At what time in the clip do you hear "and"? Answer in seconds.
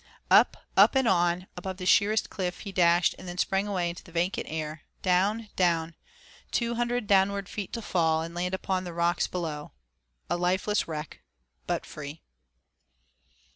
0.95-1.07, 8.23-8.33